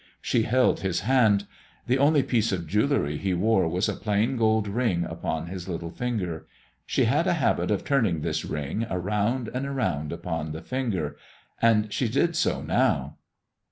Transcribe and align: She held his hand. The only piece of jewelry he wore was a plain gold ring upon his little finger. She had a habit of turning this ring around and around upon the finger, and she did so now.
She 0.19 0.41
held 0.41 0.79
his 0.79 1.01
hand. 1.01 1.45
The 1.85 1.99
only 1.99 2.23
piece 2.23 2.51
of 2.51 2.65
jewelry 2.65 3.17
he 3.19 3.35
wore 3.35 3.67
was 3.67 3.87
a 3.87 3.93
plain 3.93 4.35
gold 4.35 4.67
ring 4.67 5.03
upon 5.03 5.45
his 5.45 5.69
little 5.69 5.91
finger. 5.91 6.47
She 6.87 7.03
had 7.03 7.27
a 7.27 7.33
habit 7.35 7.69
of 7.69 7.83
turning 7.85 8.21
this 8.21 8.43
ring 8.43 8.87
around 8.89 9.49
and 9.53 9.67
around 9.67 10.11
upon 10.11 10.53
the 10.53 10.61
finger, 10.63 11.17
and 11.61 11.93
she 11.93 12.09
did 12.09 12.35
so 12.35 12.63
now. 12.63 13.17